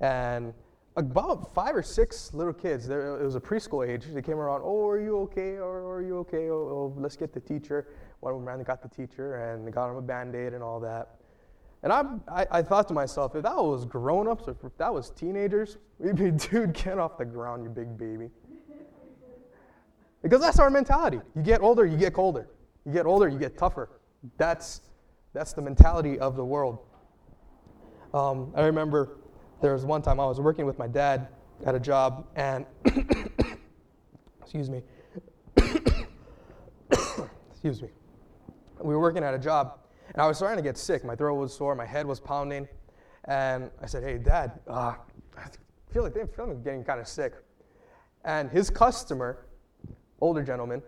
and 0.00 0.52
about 0.96 1.54
five 1.54 1.74
or 1.74 1.82
six 1.82 2.34
little 2.34 2.52
kids. 2.52 2.86
There, 2.86 3.20
it 3.20 3.24
was 3.24 3.36
a 3.36 3.40
preschool 3.40 3.88
age. 3.88 4.04
They 4.12 4.20
came 4.20 4.36
around. 4.36 4.62
Oh, 4.64 4.86
are 4.88 5.00
you 5.00 5.18
okay? 5.20 5.56
Or 5.56 5.94
are 5.94 6.02
you 6.02 6.18
okay? 6.18 6.50
Oh, 6.50 6.54
oh, 6.54 6.94
let's 6.96 7.16
get 7.16 7.32
the 7.32 7.40
teacher. 7.40 7.88
One 8.20 8.34
of 8.34 8.40
them 8.40 8.46
ran 8.46 8.58
and 8.58 8.66
got 8.66 8.82
the 8.82 8.88
teacher 8.88 9.52
and 9.52 9.72
got 9.72 9.90
him 9.90 9.96
a 9.96 10.02
band-aid 10.02 10.52
and 10.54 10.62
all 10.62 10.80
that. 10.80 11.18
And 11.82 11.92
I, 11.92 12.02
I, 12.28 12.46
I 12.50 12.62
thought 12.62 12.88
to 12.88 12.94
myself, 12.94 13.36
if 13.36 13.44
that 13.44 13.56
was 13.56 13.84
grown-ups 13.84 14.48
or 14.48 14.56
if 14.64 14.76
that 14.78 14.92
was 14.92 15.10
teenagers, 15.10 15.78
we'd 15.98 16.16
be, 16.16 16.30
dude, 16.50 16.72
get 16.72 16.98
off 16.98 17.18
the 17.18 17.24
ground, 17.24 17.62
you 17.62 17.70
big 17.70 17.96
baby. 17.96 18.30
Because 20.22 20.40
that's 20.40 20.58
our 20.58 20.70
mentality. 20.70 21.20
You 21.36 21.42
get 21.42 21.60
older, 21.60 21.86
you 21.86 21.96
get 21.96 22.12
colder. 22.12 22.48
You 22.84 22.92
get 22.92 23.06
older, 23.06 23.28
you 23.28 23.38
get 23.38 23.56
tougher. 23.56 23.90
That's, 24.36 24.80
that's 25.32 25.52
the 25.52 25.62
mentality 25.62 26.18
of 26.18 26.34
the 26.34 26.44
world. 26.44 26.80
Um, 28.12 28.52
I 28.56 28.62
remember 28.62 29.18
there 29.60 29.74
was 29.74 29.84
one 29.84 30.02
time 30.02 30.18
I 30.18 30.26
was 30.26 30.40
working 30.40 30.66
with 30.66 30.78
my 30.78 30.88
dad 30.88 31.28
at 31.64 31.74
a 31.74 31.80
job, 31.80 32.26
and 32.34 32.64
excuse 34.40 34.70
me, 34.70 34.82
excuse 37.50 37.82
me, 37.82 37.88
we 38.80 38.94
were 38.94 39.00
working 39.00 39.22
at 39.22 39.34
a 39.34 39.38
job, 39.38 39.78
and 40.18 40.24
I 40.24 40.26
was 40.26 40.36
starting 40.38 40.56
to 40.56 40.68
get 40.68 40.76
sick. 40.76 41.04
My 41.04 41.14
throat 41.14 41.36
was 41.36 41.54
sore, 41.54 41.76
my 41.76 41.86
head 41.86 42.04
was 42.04 42.18
pounding, 42.18 42.66
and 43.26 43.70
I 43.80 43.86
said, 43.86 44.02
"Hey, 44.02 44.18
Dad, 44.18 44.58
uh, 44.66 44.96
I 45.36 45.48
feel 45.92 46.02
like 46.02 46.16
I'm 46.16 46.26
feeling 46.26 46.60
getting 46.60 46.82
kind 46.82 46.98
of 46.98 47.06
sick." 47.06 47.34
And 48.24 48.50
his 48.50 48.68
customer, 48.68 49.46
older 50.20 50.42
gentleman, 50.42 50.82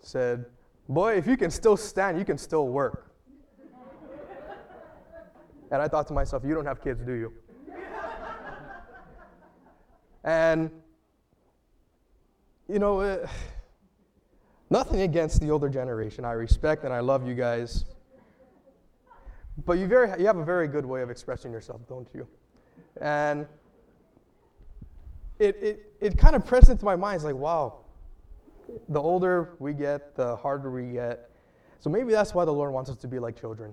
said, 0.00 0.44
"Boy, 0.90 1.14
if 1.14 1.26
you 1.26 1.38
can 1.38 1.50
still 1.50 1.74
stand, 1.78 2.18
you 2.18 2.24
can 2.26 2.36
still 2.36 2.68
work." 2.68 3.10
and 5.70 5.80
I 5.80 5.88
thought 5.88 6.06
to 6.08 6.12
myself, 6.12 6.44
"You 6.44 6.54
don't 6.54 6.66
have 6.66 6.82
kids, 6.82 7.02
do 7.02 7.14
you?" 7.14 7.32
And, 10.22 10.70
you 12.68 12.78
know, 12.78 13.00
uh, 13.00 13.26
nothing 14.68 15.00
against 15.00 15.40
the 15.40 15.50
older 15.50 15.70
generation. 15.70 16.26
I 16.26 16.32
respect 16.32 16.84
and 16.84 16.92
I 16.92 17.00
love 17.00 17.26
you 17.26 17.34
guys. 17.34 17.86
But 19.64 19.78
you, 19.78 19.86
very, 19.86 20.08
you 20.20 20.26
have 20.26 20.36
a 20.36 20.44
very 20.44 20.68
good 20.68 20.86
way 20.86 21.02
of 21.02 21.10
expressing 21.10 21.52
yourself, 21.52 21.80
don't 21.88 22.08
you? 22.14 22.26
And 23.00 23.46
it, 25.38 25.56
it, 25.62 25.92
it 26.00 26.18
kind 26.18 26.36
of 26.36 26.46
pressed 26.46 26.68
into 26.68 26.84
my 26.84 26.96
mind. 26.96 27.16
It's 27.16 27.24
like, 27.24 27.34
wow, 27.34 27.80
the 28.88 29.00
older 29.00 29.56
we 29.58 29.72
get, 29.72 30.14
the 30.14 30.36
harder 30.36 30.70
we 30.70 30.92
get. 30.92 31.30
So 31.80 31.90
maybe 31.90 32.12
that's 32.12 32.34
why 32.34 32.44
the 32.44 32.52
Lord 32.52 32.72
wants 32.72 32.90
us 32.90 32.96
to 32.98 33.08
be 33.08 33.18
like 33.18 33.38
children. 33.40 33.72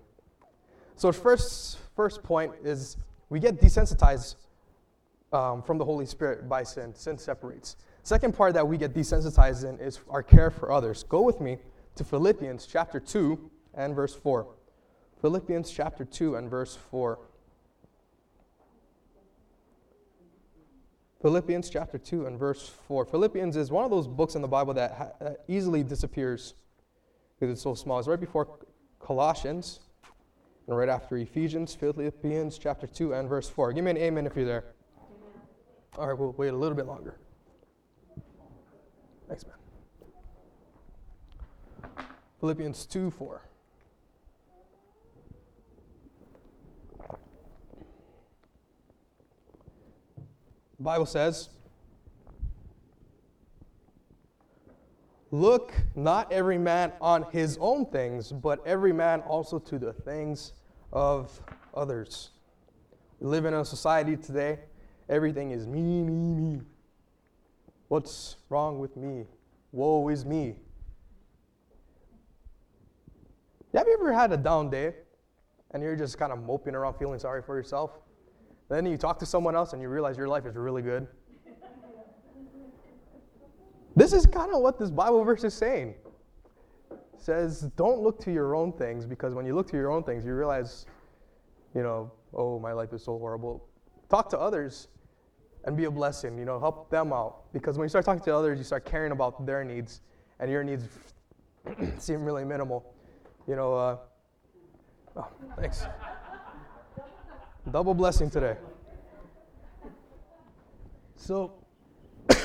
So, 0.95 1.11
first, 1.11 1.79
first 1.95 2.23
point 2.23 2.53
is 2.63 2.97
we 3.29 3.39
get 3.39 3.59
desensitized 3.59 4.35
um, 5.33 5.61
from 5.61 5.77
the 5.77 5.85
Holy 5.85 6.05
Spirit 6.05 6.47
by 6.47 6.63
sin. 6.63 6.93
Sin 6.95 7.17
separates. 7.17 7.75
Second 8.03 8.35
part 8.35 8.53
that 8.53 8.65
we 8.65 8.77
get 8.77 8.93
desensitized 8.93 9.67
in 9.67 9.79
is 9.79 9.99
our 10.09 10.23
care 10.23 10.51
for 10.51 10.71
others. 10.71 11.03
Go 11.03 11.21
with 11.21 11.41
me 11.41 11.57
to 11.95 12.03
Philippians 12.03 12.67
chapter 12.67 12.99
2 12.99 13.51
and 13.73 13.95
verse 13.95 14.13
4. 14.15 14.47
Philippians 15.25 15.71
chapter 15.71 16.05
2 16.05 16.35
and 16.35 16.51
verse 16.51 16.77
4. 16.91 17.17
Philippians 21.19 21.67
chapter 21.67 21.97
2 21.97 22.27
and 22.27 22.37
verse 22.37 22.69
4. 22.87 23.05
Philippians 23.05 23.57
is 23.57 23.71
one 23.71 23.83
of 23.83 23.89
those 23.89 24.05
books 24.05 24.35
in 24.35 24.43
the 24.43 24.47
Bible 24.47 24.75
that 24.75 24.91
ha- 24.91 25.31
easily 25.47 25.81
disappears 25.81 26.53
because 27.39 27.51
it's 27.51 27.63
so 27.63 27.73
small. 27.73 27.97
It's 27.97 28.07
right 28.07 28.19
before 28.19 28.59
Colossians 28.99 29.79
and 30.67 30.77
right 30.77 30.89
after 30.89 31.17
Ephesians, 31.17 31.73
Philippians 31.73 32.59
chapter 32.59 32.85
2 32.85 33.13
and 33.15 33.27
verse 33.27 33.49
4. 33.49 33.73
Give 33.73 33.83
me 33.83 33.89
an 33.89 33.97
amen 33.97 34.27
if 34.27 34.35
you're 34.35 34.45
there. 34.45 34.65
All 35.97 36.07
right, 36.07 36.15
we'll 36.15 36.33
wait 36.33 36.49
a 36.49 36.55
little 36.55 36.77
bit 36.77 36.85
longer. 36.85 37.17
Thanks, 39.27 39.43
man. 39.43 39.55
Philippians 42.39 42.85
2 42.85 43.09
4. 43.09 43.41
The 50.77 50.83
Bible 50.83 51.05
says, 51.05 51.49
Look 55.31 55.73
not 55.95 56.31
every 56.31 56.57
man 56.57 56.93
on 57.01 57.25
his 57.31 57.57
own 57.59 57.85
things, 57.87 58.31
but 58.31 58.65
every 58.65 58.93
man 58.93 59.21
also 59.21 59.59
to 59.59 59.79
the 59.79 59.91
things 59.91 60.53
of 60.93 61.41
others. 61.73 62.29
We 63.19 63.27
live 63.27 63.45
in 63.45 63.53
a 63.53 63.65
society 63.65 64.15
today 64.15 64.59
Everything 65.07 65.51
is 65.51 65.67
me, 65.67 66.01
me, 66.01 66.33
me. 66.33 66.61
What's 67.89 68.37
wrong 68.49 68.79
with 68.79 68.97
me? 68.97 69.25
Woe 69.71 70.07
is 70.09 70.25
me. 70.25 70.55
Have 73.73 73.87
you 73.87 73.97
ever 73.99 74.13
had 74.13 74.31
a 74.31 74.37
down 74.37 74.69
day 74.69 74.95
and 75.71 75.83
you're 75.83 75.95
just 75.95 76.17
kind 76.17 76.31
of 76.31 76.41
moping 76.41 76.73
around 76.73 76.95
feeling 76.95 77.19
sorry 77.19 77.43
for 77.43 77.55
yourself? 77.55 77.91
Then 78.69 78.85
you 78.85 78.97
talk 78.97 79.19
to 79.19 79.25
someone 79.25 79.55
else 79.55 79.73
and 79.73 79.81
you 79.81 79.89
realize 79.89 80.17
your 80.17 80.27
life 80.27 80.45
is 80.45 80.55
really 80.55 80.81
good. 80.81 81.07
this 83.95 84.11
is 84.11 84.25
kind 84.25 84.53
of 84.53 84.61
what 84.61 84.79
this 84.79 84.89
Bible 84.89 85.23
verse 85.23 85.43
is 85.43 85.53
saying. 85.53 85.95
It 86.91 86.99
says, 87.17 87.61
don't 87.75 88.01
look 88.01 88.19
to 88.21 88.31
your 88.31 88.55
own 88.55 88.73
things 88.73 89.05
because 89.05 89.33
when 89.33 89.45
you 89.45 89.55
look 89.55 89.69
to 89.69 89.77
your 89.77 89.91
own 89.91 90.03
things, 90.03 90.25
you 90.25 90.33
realize, 90.33 90.85
you 91.73 91.83
know, 91.83 92.11
oh, 92.33 92.59
my 92.59 92.73
life 92.73 92.93
is 92.93 93.03
so 93.03 93.17
horrible. 93.17 93.67
Talk 94.09 94.29
to 94.31 94.39
others 94.39 94.87
and 95.65 95.75
be 95.75 95.85
a 95.85 95.91
blessing. 95.91 96.37
You 96.37 96.45
know, 96.45 96.59
help 96.59 96.89
them 96.89 97.11
out. 97.11 97.51
Because 97.53 97.77
when 97.77 97.85
you 97.85 97.89
start 97.89 98.05
talking 98.05 98.23
to 98.23 98.35
others, 98.35 98.57
you 98.57 98.63
start 98.63 98.85
caring 98.85 99.11
about 99.11 99.45
their 99.45 99.63
needs, 99.63 100.01
and 100.39 100.49
your 100.49 100.63
needs 100.63 100.85
seem 101.97 102.23
really 102.23 102.45
minimal. 102.45 102.93
You 103.47 103.55
know, 103.55 103.73
uh, 103.73 103.97
oh, 105.17 105.27
thanks. 105.57 105.85
Double 107.71 107.95
blessing 107.95 108.29
today. 108.29 108.57
So, 111.15 111.53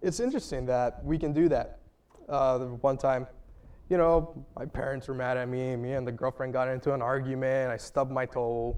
it's 0.00 0.20
interesting 0.20 0.64
that 0.66 1.04
we 1.04 1.18
can 1.18 1.32
do 1.32 1.48
that. 1.48 1.80
Uh, 2.28 2.58
one 2.58 2.96
time, 2.96 3.26
you 3.88 3.96
know, 3.96 4.46
my 4.56 4.64
parents 4.64 5.08
were 5.08 5.14
mad 5.14 5.38
at 5.38 5.48
me. 5.48 5.74
Me 5.74 5.94
and 5.94 6.06
the 6.06 6.12
girlfriend 6.12 6.52
got 6.52 6.68
into 6.68 6.94
an 6.94 7.02
argument. 7.02 7.72
I 7.72 7.76
stubbed 7.76 8.12
my 8.12 8.26
toe. 8.26 8.76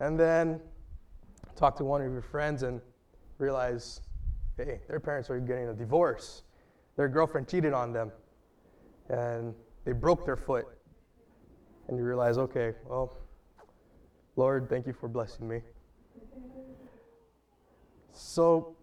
And 0.00 0.18
then 0.18 0.58
talk 1.54 1.76
to 1.76 1.84
one 1.84 2.00
of 2.00 2.10
your 2.10 2.22
friends 2.22 2.62
and 2.62 2.80
realize, 3.36 4.00
hey, 4.56 4.80
their 4.88 4.98
parents 4.98 5.28
are 5.28 5.38
getting 5.40 5.68
a 5.68 5.74
divorce. 5.74 6.42
Their 6.96 7.08
girlfriend 7.08 7.48
cheated 7.48 7.74
on 7.74 7.92
them. 7.92 8.10
And 9.10 9.54
they 9.84 9.92
broke 9.92 10.24
their 10.24 10.38
foot. 10.38 10.66
And 11.92 11.98
you 11.98 12.06
realize, 12.06 12.38
okay, 12.38 12.72
well, 12.88 13.18
Lord, 14.36 14.70
thank 14.70 14.86
you 14.86 14.94
for 14.94 15.10
blessing 15.10 15.46
me. 15.46 15.60
So 18.14 18.78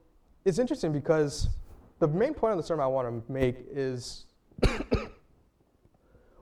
it's 0.46 0.60
interesting 0.60 0.92
because 0.92 1.50
the 1.98 2.08
main 2.08 2.36
point 2.36 2.52
of 2.52 2.58
the 2.58 2.64
sermon 2.64 2.84
I 2.84 2.88
want 2.88 3.26
to 3.26 3.32
make 3.32 3.66
is 3.72 4.28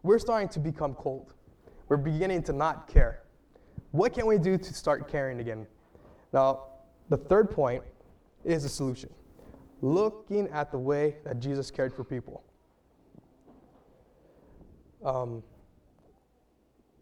we're 0.04 0.20
starting 0.20 0.50
to 0.50 0.60
become 0.60 0.94
cold. 0.94 1.36
We're 1.88 1.96
beginning 1.96 2.44
to 2.44 2.52
not 2.52 2.90
care. 2.90 3.24
What 3.92 4.12
can 4.12 4.26
we 4.26 4.38
do 4.38 4.58
to 4.58 4.74
start 4.74 5.10
caring 5.10 5.40
again? 5.40 5.66
Now, 6.34 6.64
the 7.08 7.16
third 7.16 7.50
point 7.50 7.82
is 8.44 8.66
a 8.66 8.70
solution 8.70 9.10
looking 9.82 10.50
at 10.50 10.74
the 10.74 10.78
way 10.78 11.16
that 11.24 11.40
Jesus 11.40 11.72
cared 11.72 11.94
for 11.94 12.04
people. 12.04 12.44
Um, 15.06 15.42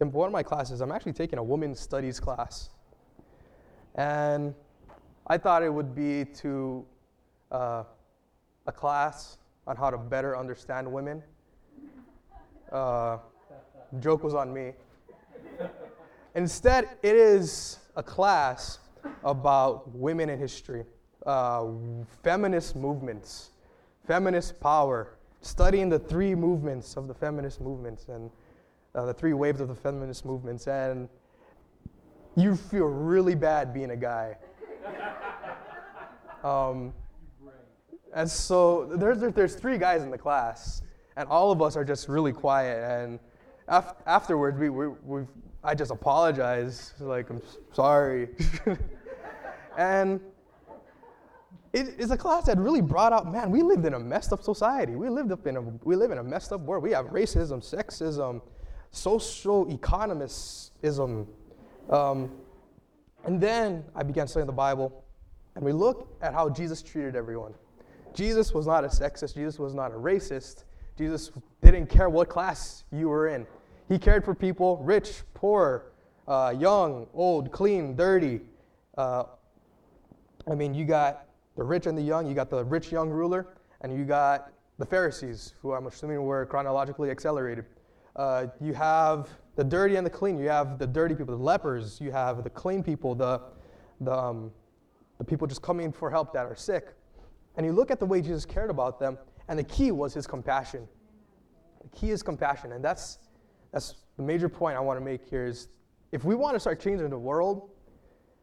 in 0.02 0.12
one 0.12 0.28
of 0.28 0.34
my 0.34 0.44
classes, 0.44 0.82
I'm 0.82 0.92
actually 0.92 1.14
taking 1.14 1.40
a 1.40 1.44
women's 1.44 1.80
studies 1.80 2.20
class. 2.20 2.70
And 3.96 4.54
I 5.28 5.38
thought 5.38 5.64
it 5.64 5.74
would 5.74 5.96
be 5.96 6.26
to 6.42 6.86
uh, 7.52 7.84
a 8.68 8.72
class 8.72 9.38
on 9.68 9.76
how 9.76 9.90
to 9.90 9.98
better 9.98 10.38
understand 10.38 10.92
women. 10.92 11.24
Uh, 12.72 13.18
joke 14.00 14.24
was 14.24 14.34
on 14.34 14.54
me. 14.54 14.74
Instead, 16.36 16.90
it 17.02 17.16
is 17.16 17.80
a 17.96 18.04
class 18.04 18.80
about 19.24 19.96
women 19.96 20.30
in 20.30 20.38
history, 20.38 20.84
uh, 21.26 21.66
feminist 22.22 22.76
movements, 22.76 23.52
feminist 24.06 24.60
power, 24.60 25.16
studying 25.42 25.88
the 25.88 26.00
three 26.00 26.36
movements 26.36 26.98
of 26.98 27.08
the 27.08 27.14
feminist 27.14 27.62
movements 27.62 28.08
and 28.10 28.30
uh, 28.96 29.06
the 29.06 29.14
three 29.14 29.34
waves 29.34 29.62
of 29.62 29.68
the 29.68 29.76
feminist 29.76 30.26
movements. 30.26 30.68
And 30.68 31.10
you 32.36 32.56
feel 32.56 32.86
really 32.86 33.36
bad 33.36 33.74
being 33.74 33.92
a 33.92 33.98
guy. 33.98 34.38
Um, 36.44 36.94
and 38.14 38.30
so 38.30 38.86
there's, 38.86 39.20
there's 39.34 39.56
three 39.56 39.80
guys 39.80 40.04
in 40.04 40.12
the 40.12 40.18
class, 40.18 40.84
and 41.18 41.28
all 41.28 41.52
of 41.52 41.60
us 41.60 41.76
are 41.76 41.84
just 41.84 42.08
really 42.08 42.32
quiet. 42.32 42.84
And 42.84 43.20
af- 43.68 43.96
afterwards, 44.06 44.60
we, 44.60 44.70
we, 44.70 44.88
we, 45.04 45.24
I 45.64 45.74
just 45.74 45.90
apologize, 45.90 46.94
Like, 47.00 47.32
I'm 47.32 47.42
sorry. 47.74 48.30
and 49.78 50.22
it 51.74 52.00
is 52.00 52.12
a 52.12 52.18
class 52.18 52.46
that 52.46 52.58
really 52.58 52.82
brought 52.82 53.12
out, 53.12 53.30
man, 53.30 53.50
we 53.50 53.62
lived 53.62 53.86
in 53.86 53.96
a 53.96 54.00
messed 54.00 54.32
up 54.32 54.44
society. 54.44 54.96
We 54.96 55.10
lived 55.10 55.32
up 55.32 55.48
in 55.48 55.58
a, 55.58 55.62
we 55.62 55.96
live 55.96 56.12
in 56.12 56.20
a 56.20 56.24
messed 56.24 56.54
up 56.54 56.62
world. 56.62 56.84
We 56.84 56.92
have 56.92 57.08
racism, 57.08 57.60
sexism, 57.60 58.42
social 58.96 59.66
economism. 59.68 61.28
Um, 61.90 62.32
and 63.26 63.42
then 63.42 63.84
I 63.96 64.04
began 64.04 64.28
studying 64.28 64.48
the 64.48 64.54
Bible, 64.54 65.04
and 65.56 65.66
we 65.66 65.72
look 65.72 66.08
at 66.22 66.34
how 66.34 66.50
Jesus 66.50 66.82
treated 66.82 67.16
everyone. 67.16 67.54
Jesus 68.14 68.54
was 68.54 68.66
not 68.66 68.84
a 68.86 68.88
sexist, 68.88 69.36
Jesus 69.36 69.60
was 69.60 69.74
not 69.74 69.92
a 69.92 69.96
racist. 69.96 70.64
Jesus 70.98 71.32
didn't 71.62 71.88
care 71.88 72.10
what 72.10 72.30
class 72.30 72.86
you 72.90 73.10
were 73.10 73.28
in. 73.28 73.46
He 73.90 74.00
cared 74.00 74.24
for 74.24 74.34
people 74.34 74.78
rich, 74.78 75.24
poor, 75.34 75.92
uh, 76.26 76.54
young, 76.58 77.08
old, 77.14 77.52
clean, 77.52 77.98
dirty. 77.98 78.40
Uh, 78.98 79.26
I 80.50 80.56
mean, 80.56 80.74
you 80.74 80.86
got 80.86 81.26
the 81.58 81.64
rich 81.64 81.86
and 81.86 81.98
the 81.98 82.02
young, 82.02 82.28
you 82.28 82.34
got 82.34 82.50
the 82.50 82.64
rich 82.64 82.94
young 82.94 83.10
ruler, 83.10 83.48
and 83.82 83.94
you 83.94 84.06
got 84.06 84.54
the 84.80 84.86
Pharisees, 84.86 85.54
who 85.62 85.74
I'm 85.74 85.88
assuming 85.88 86.24
were 86.24 86.46
chronologically 86.46 87.12
accelerated. 87.12 87.66
Uh, 88.16 88.48
you 88.62 88.74
have 88.74 89.30
the 89.56 89.64
dirty 89.64 89.96
and 89.96 90.06
the 90.06 90.10
clean. 90.10 90.38
You 90.40 90.50
have 90.50 90.80
the 90.80 90.88
dirty 90.88 91.16
people, 91.16 91.38
the 91.38 91.44
lepers. 91.44 92.00
You 92.00 92.12
have 92.12 92.44
the 92.44 92.50
clean 92.50 92.84
people, 92.84 93.16
the, 93.16 93.42
the, 94.02 94.14
um, 94.14 94.52
the 95.18 95.24
people 95.24 95.48
just 95.48 95.62
coming 95.62 95.92
for 95.92 96.10
help 96.10 96.34
that 96.34 96.46
are 96.46 96.56
sick. 96.56 96.94
And 97.58 97.66
you 97.66 97.72
look 97.72 97.92
at 97.92 98.00
the 98.00 98.06
way 98.06 98.22
Jesus 98.22 98.46
cared 98.46 98.70
about 98.70 99.00
them, 99.00 99.18
and 99.48 99.58
the 99.58 99.64
key 99.64 99.92
was 99.92 100.14
his 100.14 100.28
compassion. 100.28 100.88
The 101.82 101.98
key 101.98 102.12
is 102.12 102.22
compassion. 102.22 102.74
And 102.74 102.84
that's, 102.84 103.20
that's 103.72 103.96
the 104.18 104.24
major 104.24 104.50
point 104.50 104.78
I 104.78 104.80
want 104.80 105.00
to 105.00 105.06
make 105.06 105.28
here 105.30 105.46
is 105.46 105.70
if 106.12 106.24
we 106.24 106.36
want 106.36 106.56
to 106.56 106.60
start 106.60 106.80
changing 106.80 107.10
the 107.10 107.18
world 107.18 107.70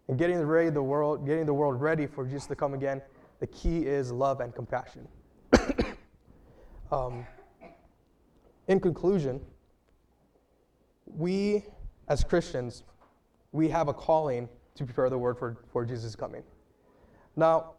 and 0.08 0.18
getting 0.18 0.40
ready 0.42 0.70
the 0.70 0.82
world, 0.82 1.26
getting 1.26 1.46
the 1.46 1.54
world 1.54 1.80
ready 1.80 2.06
for 2.06 2.24
Jesus 2.24 2.46
to 2.46 2.56
come 2.56 2.74
again, 2.74 3.00
the 3.40 3.46
key 3.46 3.80
is 3.80 4.12
love 4.12 4.40
and 4.40 4.54
compassion. 4.54 5.06
um, 6.92 7.26
in 8.68 8.78
conclusion, 8.78 9.40
we 11.16 11.64
as 12.08 12.24
Christians, 12.24 12.82
we 13.52 13.68
have 13.68 13.88
a 13.88 13.94
calling 13.94 14.48
to 14.74 14.84
prepare 14.84 15.10
the 15.10 15.18
word 15.18 15.38
for, 15.38 15.56
for 15.72 15.84
Jesus' 15.84 16.16
coming. 16.16 16.42
Now, 17.36 17.72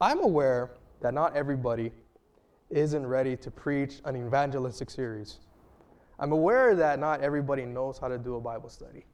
I'm 0.00 0.20
aware 0.20 0.72
that 1.00 1.14
not 1.14 1.36
everybody 1.36 1.92
isn't 2.70 3.06
ready 3.06 3.36
to 3.36 3.50
preach 3.50 4.00
an 4.04 4.16
evangelistic 4.16 4.90
series. 4.90 5.40
I'm 6.18 6.32
aware 6.32 6.74
that 6.74 6.98
not 6.98 7.20
everybody 7.20 7.64
knows 7.64 7.98
how 7.98 8.08
to 8.08 8.18
do 8.18 8.36
a 8.36 8.40
Bible 8.40 8.68
study. 8.68 9.04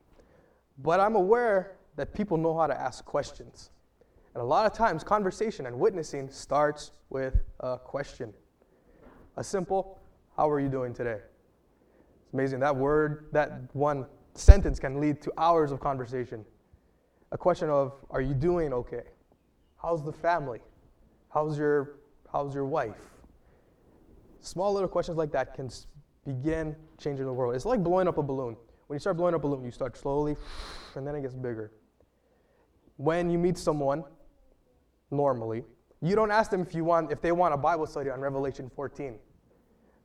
But 0.79 1.00
I'm 1.00 1.17
aware 1.17 1.77
that 1.97 2.15
people 2.15 2.37
know 2.37 2.57
how 2.57 2.67
to 2.67 2.79
ask 2.79 3.05
questions. 3.05 3.71
And 4.35 4.43
a 4.43 4.47
lot 4.47 4.67
of 4.67 4.73
times, 4.73 5.03
conversation 5.03 5.67
and 5.67 5.79
witnessing 5.79 6.31
starts 6.31 6.93
with 7.11 7.35
a 7.61 7.79
question. 7.79 8.33
A 9.37 9.43
simple, 9.43 9.99
How 10.37 10.49
are 10.49 10.61
you 10.61 10.69
doing 10.69 10.95
today? 10.95 11.19
It's 12.28 12.35
amazing. 12.35 12.61
That 12.61 12.76
word, 12.76 13.28
that 13.32 13.62
one 13.73 14.04
sentence 14.35 14.78
can 14.78 15.00
lead 15.00 15.23
to 15.23 15.32
hours 15.38 15.73
of 15.73 15.80
conversation. 15.80 16.44
A 17.32 17.38
question 17.38 17.70
of, 17.70 17.94
Are 18.11 18.20
you 18.20 18.35
doing 18.35 18.75
okay? 18.75 19.04
How's 19.80 20.04
the 20.04 20.12
family? 20.12 20.61
How's 21.32 21.56
your, 21.56 22.00
how's 22.30 22.54
your 22.54 22.66
wife? 22.66 23.00
Small 24.40 24.75
little 24.75 24.90
questions 24.90 25.16
like 25.16 25.32
that 25.32 25.54
can 25.54 25.70
begin 26.26 26.76
changing 26.99 27.25
the 27.25 27.32
world. 27.32 27.54
It's 27.54 27.64
like 27.64 27.82
blowing 27.82 28.06
up 28.06 28.18
a 28.18 28.23
balloon. 28.23 28.58
When 28.88 28.97
you 28.97 29.00
start 29.00 29.16
blowing 29.16 29.35
up 29.35 29.42
a 29.44 29.49
balloon, 29.49 29.64
you 29.64 29.70
start 29.70 29.97
slowly, 29.97 30.37
and 30.97 31.06
then 31.06 31.14
it 31.14 31.23
gets 31.23 31.35
bigger. 31.35 31.73
When 32.99 33.30
you 33.30 33.38
meet 33.38 33.56
someone, 33.56 34.04
normally, 35.11 35.64
you 36.02 36.14
don't 36.14 36.30
ask 36.30 36.50
them 36.50 36.61
if 36.61 36.75
you 36.75 36.85
want 36.85 37.11
if 37.11 37.23
they 37.23 37.32
want 37.32 37.54
a 37.54 37.56
Bible 37.56 37.87
study 37.87 38.11
on 38.11 38.20
Revelation 38.20 38.70
14. 38.76 39.18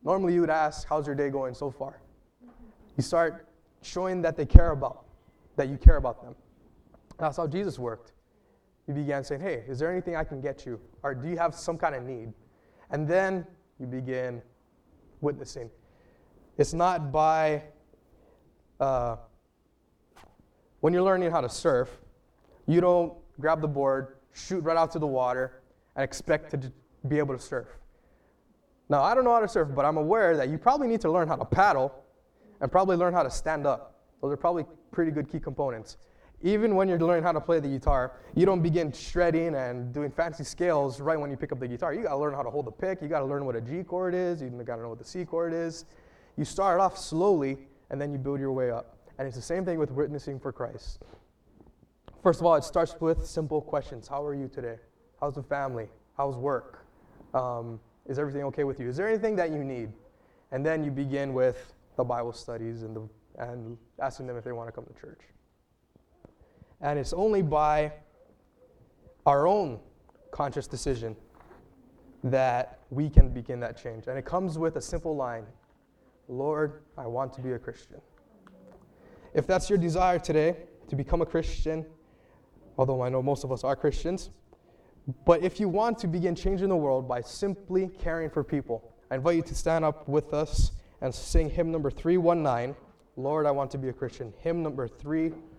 Normally, 0.02 0.32
you 0.32 0.40
would 0.40 0.50
ask, 0.50 0.88
"How's 0.88 1.06
your 1.06 1.14
day 1.14 1.28
going 1.28 1.52
so 1.52 1.70
far?" 1.70 2.00
You 2.96 3.02
start 3.02 3.48
showing 3.82 4.22
that 4.22 4.36
they 4.36 4.46
care 4.46 4.70
about, 4.70 5.04
that 5.56 5.68
you 5.68 5.76
care 5.76 5.96
about 5.96 6.22
them. 6.22 6.34
That's 7.18 7.36
how 7.36 7.46
Jesus 7.46 7.78
worked. 7.78 8.12
He 8.86 8.92
began 8.92 9.24
saying, 9.24 9.40
"Hey, 9.40 9.64
is 9.66 9.78
there 9.78 9.90
anything 9.90 10.16
I 10.16 10.24
can 10.24 10.40
get 10.40 10.66
you, 10.66 10.80
or 11.02 11.14
do 11.14 11.28
you 11.28 11.38
have 11.38 11.54
some 11.54 11.78
kind 11.78 11.94
of 11.94 12.02
need?" 12.02 12.32
And 12.90 13.08
then 13.08 13.46
you 13.78 13.86
begin 13.86 14.42
witnessing. 15.20 15.70
It's 16.58 16.74
not 16.74 17.10
by 17.10 17.62
uh, 18.80 19.16
when 20.80 20.92
you're 20.92 21.02
learning 21.02 21.30
how 21.30 21.40
to 21.40 21.48
surf, 21.48 21.88
you 22.66 22.80
don't 22.80 23.14
grab 23.40 23.60
the 23.60 23.68
board, 23.68 24.16
shoot 24.32 24.60
right 24.60 24.76
out 24.76 24.90
to 24.92 24.98
the 24.98 25.06
water, 25.06 25.62
and 25.96 26.04
expect 26.04 26.50
to 26.50 26.72
be 27.08 27.18
able 27.18 27.34
to 27.34 27.40
surf. 27.40 27.68
Now, 28.88 29.02
I 29.02 29.14
don't 29.14 29.24
know 29.24 29.32
how 29.32 29.40
to 29.40 29.48
surf, 29.48 29.68
but 29.74 29.84
I'm 29.84 29.96
aware 29.96 30.36
that 30.36 30.50
you 30.50 30.58
probably 30.58 30.88
need 30.88 31.00
to 31.00 31.10
learn 31.10 31.26
how 31.26 31.36
to 31.36 31.44
paddle 31.44 32.03
and 32.60 32.70
probably 32.70 32.96
learn 32.96 33.12
how 33.12 33.22
to 33.22 33.30
stand 33.30 33.66
up. 33.66 34.00
Those 34.20 34.32
are 34.32 34.36
probably 34.36 34.64
pretty 34.92 35.10
good 35.10 35.30
key 35.30 35.40
components. 35.40 35.96
Even 36.42 36.74
when 36.74 36.88
you're 36.88 36.98
learning 36.98 37.24
how 37.24 37.32
to 37.32 37.40
play 37.40 37.58
the 37.58 37.68
guitar, 37.68 38.12
you 38.34 38.44
don't 38.44 38.62
begin 38.62 38.92
shredding 38.92 39.54
and 39.54 39.92
doing 39.94 40.10
fancy 40.10 40.44
scales 40.44 41.00
right 41.00 41.18
when 41.18 41.30
you 41.30 41.36
pick 41.36 41.52
up 41.52 41.60
the 41.60 41.68
guitar. 41.68 41.94
You 41.94 42.02
gotta 42.02 42.18
learn 42.18 42.34
how 42.34 42.42
to 42.42 42.50
hold 42.50 42.66
the 42.66 42.72
pick, 42.72 43.00
you 43.00 43.08
gotta 43.08 43.24
learn 43.24 43.44
what 43.46 43.56
a 43.56 43.60
G 43.60 43.82
chord 43.82 44.14
is, 44.14 44.42
you 44.42 44.50
gotta 44.64 44.82
know 44.82 44.90
what 44.90 44.98
the 44.98 45.04
C 45.04 45.24
chord 45.24 45.52
is. 45.52 45.86
You 46.36 46.44
start 46.44 46.80
off 46.80 46.98
slowly 46.98 47.58
and 47.90 48.00
then 48.00 48.12
you 48.12 48.18
build 48.18 48.40
your 48.40 48.52
way 48.52 48.70
up. 48.70 48.96
And 49.18 49.26
it's 49.26 49.36
the 49.36 49.42
same 49.42 49.64
thing 49.64 49.78
with 49.78 49.90
witnessing 49.90 50.40
for 50.40 50.52
Christ. 50.52 51.00
First 52.22 52.40
of 52.40 52.46
all, 52.46 52.54
it 52.56 52.64
starts 52.64 52.96
with 53.00 53.26
simple 53.26 53.60
questions 53.60 54.08
How 54.08 54.24
are 54.24 54.34
you 54.34 54.48
today? 54.48 54.76
How's 55.20 55.34
the 55.34 55.42
family? 55.42 55.88
How's 56.16 56.36
work? 56.36 56.86
Um, 57.34 57.80
is 58.06 58.18
everything 58.18 58.44
okay 58.44 58.64
with 58.64 58.80
you? 58.80 58.88
Is 58.88 58.96
there 58.96 59.08
anything 59.08 59.36
that 59.36 59.50
you 59.50 59.64
need? 59.64 59.92
And 60.50 60.64
then 60.64 60.84
you 60.84 60.90
begin 60.90 61.32
with 61.34 61.73
the 61.96 62.04
Bible 62.04 62.32
studies 62.32 62.82
and, 62.82 62.96
the, 62.96 63.08
and 63.38 63.76
asking 64.00 64.26
them 64.26 64.36
if 64.36 64.44
they 64.44 64.52
want 64.52 64.68
to 64.68 64.72
come 64.72 64.84
to 64.84 65.00
church. 65.00 65.20
And 66.80 66.98
it's 66.98 67.12
only 67.12 67.42
by 67.42 67.92
our 69.26 69.46
own 69.46 69.80
conscious 70.30 70.66
decision 70.66 71.16
that 72.24 72.80
we 72.90 73.08
can 73.08 73.28
begin 73.28 73.60
that 73.60 73.80
change. 73.80 74.06
And 74.06 74.18
it 74.18 74.24
comes 74.24 74.58
with 74.58 74.76
a 74.76 74.80
simple 74.80 75.16
line 75.16 75.46
Lord, 76.26 76.80
I 76.96 77.06
want 77.06 77.34
to 77.34 77.42
be 77.42 77.52
a 77.52 77.58
Christian. 77.58 78.00
If 79.34 79.46
that's 79.46 79.68
your 79.68 79.78
desire 79.78 80.18
today, 80.18 80.56
to 80.88 80.96
become 80.96 81.20
a 81.22 81.26
Christian, 81.26 81.84
although 82.78 83.02
I 83.02 83.08
know 83.08 83.22
most 83.22 83.44
of 83.44 83.52
us 83.52 83.62
are 83.64 83.76
Christians, 83.76 84.30
but 85.26 85.42
if 85.42 85.60
you 85.60 85.68
want 85.68 85.98
to 85.98 86.06
begin 86.06 86.34
changing 86.34 86.68
the 86.68 86.76
world 86.76 87.06
by 87.06 87.20
simply 87.20 87.88
caring 87.98 88.30
for 88.30 88.42
people, 88.42 88.94
I 89.10 89.16
invite 89.16 89.36
you 89.36 89.42
to 89.42 89.54
stand 89.54 89.84
up 89.84 90.08
with 90.08 90.32
us 90.32 90.72
and 91.04 91.14
sing 91.14 91.50
hymn 91.50 91.70
number 91.70 91.90
319, 91.90 92.74
Lord, 93.16 93.44
I 93.44 93.50
Want 93.50 93.70
to 93.72 93.78
Be 93.78 93.90
a 93.90 93.92
Christian. 93.92 94.32
Hymn 94.40 94.62
number 94.62 94.88
319. 94.88 95.53